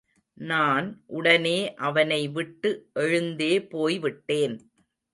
நான் 0.37 0.87
உடனே 1.07 1.75
அவனை 1.75 2.27
விட்டு 2.27 2.71
எழுந்தே 2.99 3.53
போய் 3.69 3.99
விட்டேன். 3.99 4.57